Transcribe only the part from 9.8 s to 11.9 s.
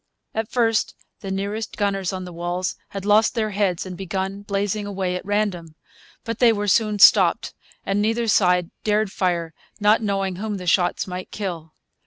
knowing whom the shots might kill.